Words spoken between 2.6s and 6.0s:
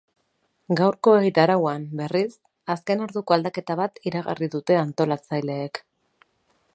azken orduko aldaketa bat iragarri dute antolatzaileek.